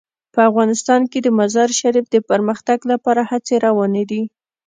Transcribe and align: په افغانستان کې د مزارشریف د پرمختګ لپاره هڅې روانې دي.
په 0.33 0.39
افغانستان 0.49 1.01
کې 1.11 1.19
د 1.21 1.27
مزارشریف 1.39 2.05
د 2.11 2.17
پرمختګ 2.29 2.79
لپاره 2.91 3.21
هڅې 3.31 3.55
روانې 3.65 4.03
دي. 4.11 4.21